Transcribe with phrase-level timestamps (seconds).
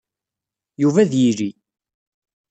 [0.81, 1.49] Yuba ad yili.